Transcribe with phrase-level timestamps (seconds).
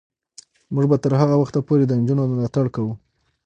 [0.73, 2.93] موږ به تر هغه وخته پورې د نجونو ملاتړ کوو.